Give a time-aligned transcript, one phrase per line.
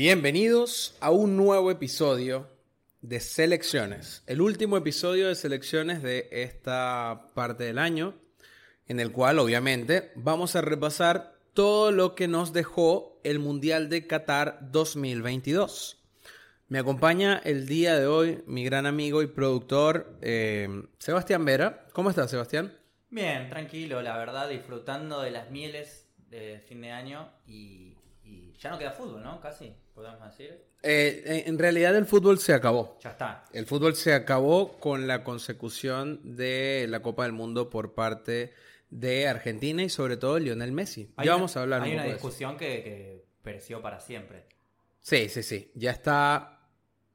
[0.00, 2.48] Bienvenidos a un nuevo episodio
[3.00, 8.14] de Selecciones, el último episodio de Selecciones de esta parte del año,
[8.86, 14.06] en el cual obviamente vamos a repasar todo lo que nos dejó el Mundial de
[14.06, 16.00] Qatar 2022.
[16.68, 21.88] Me acompaña el día de hoy mi gran amigo y productor eh, Sebastián Vera.
[21.92, 22.72] ¿Cómo estás, Sebastián?
[23.10, 27.97] Bien, tranquilo, la verdad, disfrutando de las mieles de fin de año y,
[28.28, 29.40] y ya no queda fútbol, ¿no?
[29.40, 30.64] Casi, podemos decir.
[30.82, 32.98] Eh, en realidad el fútbol se acabó.
[33.02, 33.44] Ya está.
[33.52, 38.52] El fútbol se acabó con la consecución de la Copa del Mundo por parte
[38.90, 41.12] de Argentina y sobre todo Lionel Messi.
[41.16, 43.98] Hay ya una- vamos a hablar Hay un una poco discusión que, que pereció para
[44.00, 44.46] siempre.
[45.00, 45.72] Sí, sí, sí.
[45.74, 46.60] Ya está,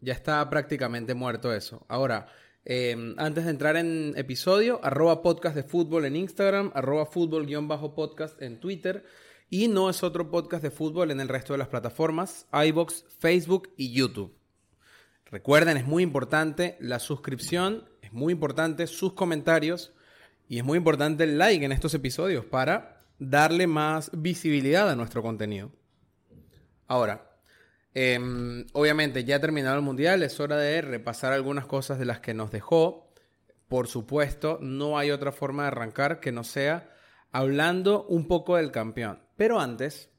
[0.00, 1.84] ya está prácticamente muerto eso.
[1.88, 2.26] Ahora,
[2.64, 8.60] eh, antes de entrar en episodio, arroba podcast de fútbol en Instagram, arroba fútbol-podcast en
[8.60, 9.04] Twitter.
[9.54, 13.68] Y no es otro podcast de fútbol en el resto de las plataformas, iBox, Facebook
[13.76, 14.34] y YouTube.
[15.26, 19.92] Recuerden, es muy importante la suscripción, es muy importante sus comentarios
[20.48, 25.20] y es muy importante el like en estos episodios para darle más visibilidad a nuestro
[25.20, 25.70] contenido.
[26.86, 27.36] Ahora,
[27.92, 32.20] em, obviamente ya ha terminado el mundial, es hora de repasar algunas cosas de las
[32.20, 33.12] que nos dejó.
[33.68, 36.88] Por supuesto, no hay otra forma de arrancar que no sea
[37.32, 39.18] hablando un poco del campeón.
[39.36, 40.10] Pero antes,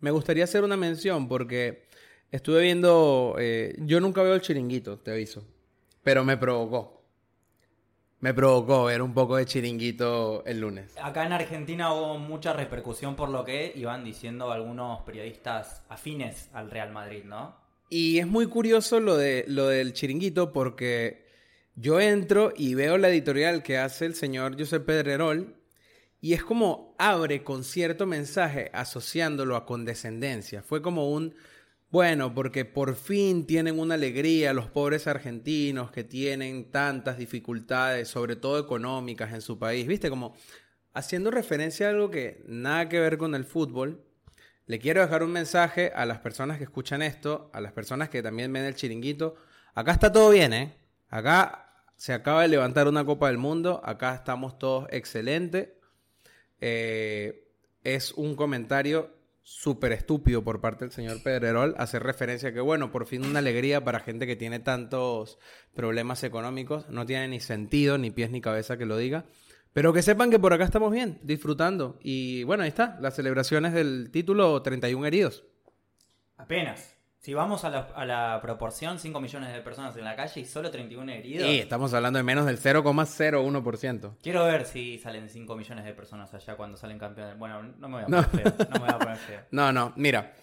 [0.00, 1.88] me gustaría hacer una mención porque
[2.30, 5.44] estuve viendo, eh, yo nunca veo el chiringuito, te aviso,
[6.02, 7.02] pero me provocó.
[8.20, 10.94] Me provocó ver un poco de chiringuito el lunes.
[11.02, 16.70] Acá en Argentina hubo mucha repercusión por lo que iban diciendo algunos periodistas afines al
[16.70, 17.54] Real Madrid, ¿no?
[17.90, 21.26] Y es muy curioso lo, de, lo del chiringuito porque
[21.76, 25.54] yo entro y veo la editorial que hace el señor José Pedrerol
[26.24, 30.62] y es como abre con cierto mensaje asociándolo a condescendencia.
[30.62, 31.34] Fue como un,
[31.90, 38.36] bueno, porque por fin tienen una alegría los pobres argentinos que tienen tantas dificultades, sobre
[38.36, 39.86] todo económicas en su país.
[39.86, 40.34] Viste, como
[40.94, 44.02] haciendo referencia a algo que nada que ver con el fútbol.
[44.64, 48.22] Le quiero dejar un mensaje a las personas que escuchan esto, a las personas que
[48.22, 49.34] también ven el chiringuito.
[49.74, 50.74] Acá está todo bien, ¿eh?
[51.10, 51.64] Acá
[51.96, 55.73] se acaba de levantar una Copa del Mundo, acá estamos todos excelentes.
[56.66, 57.46] Eh,
[57.82, 59.10] es un comentario
[59.42, 63.40] súper estúpido por parte del señor Pedrerol hacer referencia a que, bueno, por fin una
[63.40, 65.38] alegría para gente que tiene tantos
[65.74, 66.88] problemas económicos.
[66.88, 69.26] No tiene ni sentido, ni pies ni cabeza que lo diga.
[69.74, 71.98] Pero que sepan que por acá estamos bien, disfrutando.
[72.00, 75.44] Y bueno, ahí está, las celebraciones del título 31 heridos.
[76.38, 76.96] Apenas.
[77.24, 80.44] Si vamos a la, a la proporción, 5 millones de personas en la calle y
[80.44, 81.48] solo 31 heridos.
[81.48, 84.16] Y estamos hablando de menos del 0,01%.
[84.22, 87.38] Quiero ver si salen 5 millones de personas allá cuando salen campeones.
[87.38, 88.28] Bueno, no me voy a No.
[88.30, 88.66] poner feo.
[88.68, 89.40] No me voy a poner feo.
[89.52, 90.34] No, no, mira.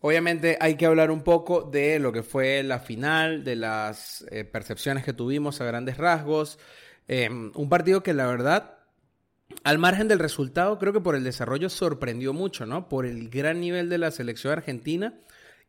[0.00, 4.42] Obviamente hay que hablar un poco de lo que fue la final, de las eh,
[4.44, 6.58] percepciones que tuvimos a grandes rasgos.
[7.06, 8.78] Eh, un partido que la verdad,
[9.62, 12.88] al margen del resultado, creo que por el desarrollo sorprendió mucho, ¿no?
[12.88, 15.14] Por el gran nivel de la selección argentina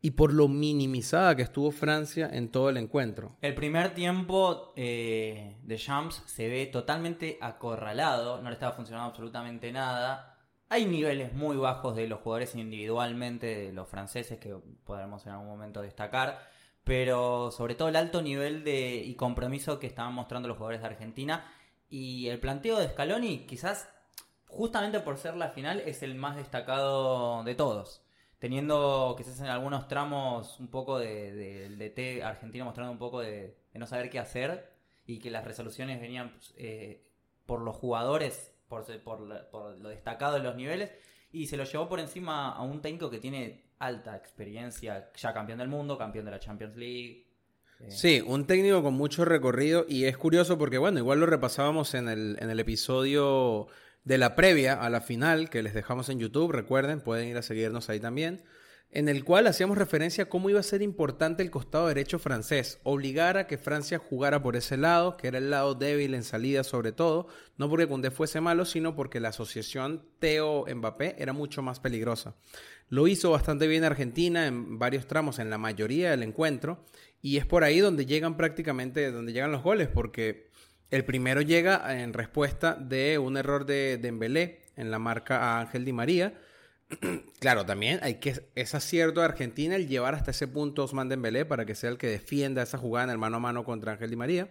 [0.00, 3.36] y por lo minimizada que estuvo Francia en todo el encuentro.
[3.40, 9.72] El primer tiempo eh, de Champs se ve totalmente acorralado, no le estaba funcionando absolutamente
[9.72, 10.38] nada.
[10.68, 14.54] Hay niveles muy bajos de los jugadores individualmente, de los franceses, que
[14.84, 16.40] podremos en algún momento destacar,
[16.84, 20.88] pero sobre todo el alto nivel de, y compromiso que estaban mostrando los jugadores de
[20.88, 21.44] Argentina.
[21.88, 23.88] Y el planteo de Scaloni, quizás
[24.48, 28.05] justamente por ser la final, es el más destacado de todos
[28.46, 33.20] teniendo quizás en algunos tramos un poco de, de- del DT argentino mostrando un poco
[33.20, 34.70] de, no saber qué hacer
[35.04, 37.02] y que las resoluciones venían eh,
[37.44, 39.20] por los jugadores, por, por
[39.78, 40.92] lo destacado de los niveles
[41.32, 45.58] y se lo llevó por encima a un técnico que tiene alta experiencia, ya campeón
[45.58, 47.26] del mundo, campeón de la Champions League.
[47.80, 51.94] eh, Sí, un técnico con mucho recorrido y es curioso porque, bueno, igual lo repasábamos
[51.94, 53.66] en el, en el episodio
[54.06, 57.42] de la previa a la final que les dejamos en YouTube, recuerden, pueden ir a
[57.42, 58.44] seguirnos ahí también,
[58.92, 62.78] en el cual hacíamos referencia a cómo iba a ser importante el costado derecho francés,
[62.84, 66.62] obligar a que Francia jugara por ese lado, que era el lado débil en salida
[66.62, 67.26] sobre todo,
[67.58, 72.36] no porque Koundé fuese malo, sino porque la asociación Teo-Mbappé era mucho más peligrosa.
[72.88, 76.84] Lo hizo bastante bien Argentina en varios tramos, en la mayoría del encuentro,
[77.20, 80.45] y es por ahí donde llegan prácticamente, donde llegan los goles, porque
[80.90, 85.84] el primero llega en respuesta de un error de Dembélé en la marca a Ángel
[85.84, 86.34] Di María.
[87.40, 91.44] claro, también hay que es acierto de Argentina el llevar hasta ese punto Osman Dembélé
[91.44, 94.10] para que sea el que defienda esa jugada en el mano a mano contra Ángel
[94.10, 94.48] Di María.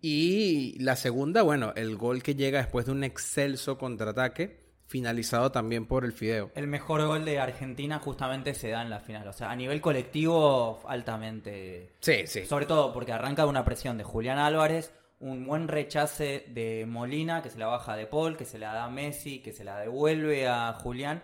[0.00, 5.86] Y la segunda, bueno, el gol que llega después de un excelso contraataque finalizado también
[5.86, 6.50] por el Fideo.
[6.54, 9.26] El mejor gol de Argentina justamente se da en la final.
[9.26, 11.94] O sea, a nivel colectivo, altamente.
[12.00, 12.44] Sí, sí.
[12.44, 17.42] Sobre todo porque arranca de una presión de Julián Álvarez, un buen rechace de Molina,
[17.42, 19.78] que se la baja de Paul, que se la da a Messi, que se la
[19.78, 21.22] devuelve a Julián.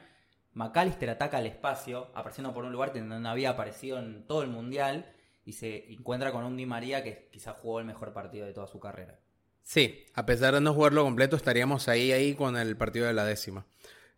[0.55, 4.49] McAllister ataca al espacio, apareciendo por un lugar donde no había aparecido en todo el
[4.49, 5.13] mundial,
[5.45, 8.67] y se encuentra con un Di María que quizás jugó el mejor partido de toda
[8.67, 9.19] su carrera.
[9.63, 13.25] Sí, a pesar de no jugarlo completo, estaríamos ahí, ahí con el partido de la
[13.25, 13.67] décima.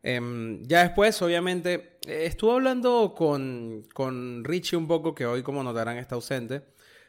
[0.03, 5.63] Em, ya después, obviamente, eh, estuve hablando con, con Richie un poco, que hoy, como
[5.63, 6.63] notarán, está ausente,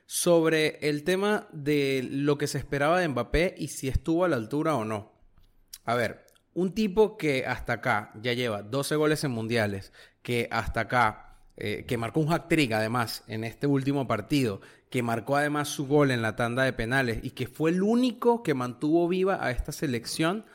[0.06, 4.36] sobre el tema de lo que se esperaba de Mbappé y si estuvo a la
[4.36, 5.14] altura o no.
[5.86, 9.92] A ver, un tipo que hasta acá ya lleva 12 goles en mundiales,
[10.22, 15.36] que hasta acá, eh, que marcó un hat-trick además en este último partido, que marcó
[15.36, 19.08] además su gol en la tanda de penales y que fue el único que mantuvo
[19.08, 20.46] viva a esta selección,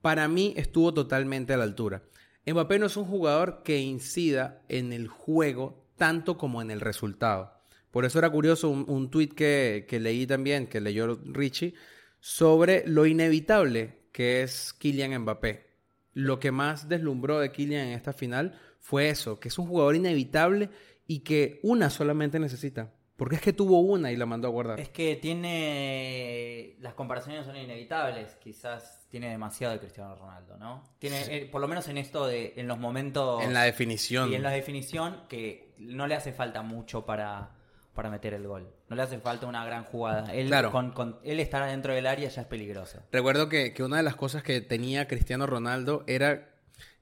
[0.00, 2.02] para mí estuvo totalmente a la altura.
[2.46, 7.55] Mbappé no es un jugador que incida en el juego tanto como en el resultado.
[7.90, 11.74] Por eso era curioso un, un tuit que, que leí también, que leyó Richie,
[12.20, 15.66] sobre lo inevitable que es Kylian Mbappé.
[16.14, 19.94] Lo que más deslumbró de Kylian en esta final fue eso, que es un jugador
[19.94, 20.70] inevitable
[21.06, 22.94] y que una solamente necesita.
[23.16, 24.78] Porque es que tuvo una y la mandó a guardar.
[24.78, 26.76] Es que tiene.
[26.80, 28.34] Las comparaciones son inevitables.
[28.36, 30.84] Quizás tiene demasiado de Cristiano Ronaldo, ¿no?
[30.98, 32.52] Tiene, eh, por lo menos en esto de.
[32.56, 33.42] En los momentos.
[33.42, 34.30] En la definición.
[34.30, 37.55] Y en la definición, que no le hace falta mucho para,
[37.96, 38.68] para meter el gol.
[38.88, 40.32] No le hace falta una gran jugada.
[40.32, 40.70] Él, Claro.
[40.70, 43.00] con, con él estar dentro del área ya es peligroso.
[43.10, 46.54] Recuerdo que, que una de las cosas que tenía Cristiano Ronaldo era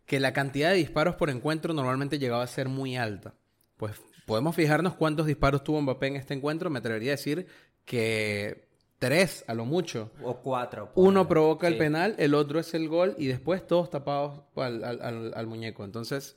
[0.06, 3.34] que la cantidad de disparos por encuentro normalmente llegaba a ser muy alta.
[3.76, 6.70] Pues podemos fijarnos cuántos disparos tuvo Mbappé en este encuentro.
[6.70, 7.46] Me atrevería a decir
[7.84, 8.68] que
[8.98, 10.10] tres a lo mucho.
[10.22, 10.90] O cuatro.
[10.94, 15.02] Uno provoca el penal, el otro es el gol y después todos tapados al, al-
[15.02, 15.84] al- al muñeco.
[15.84, 16.36] Entonces,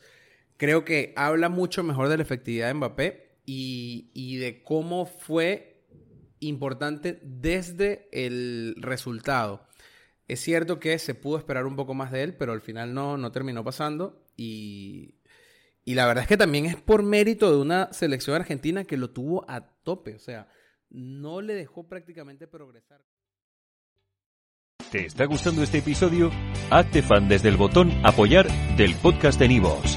[0.57, 5.87] creo que habla mucho mejor de la efectividad de Mbappé y, y de cómo fue
[6.39, 9.67] importante desde el resultado.
[10.27, 13.17] Es cierto que se pudo esperar un poco más de él, pero al final no,
[13.17, 15.15] no terminó pasando y,
[15.85, 19.11] y la verdad es que también es por mérito de una selección argentina que lo
[19.11, 20.49] tuvo a tope, o sea,
[20.89, 23.01] no le dejó prácticamente progresar.
[24.91, 26.31] ¿Te está gustando este episodio?
[26.69, 29.96] Hazte fan desde el botón Apoyar del podcast de Nivos.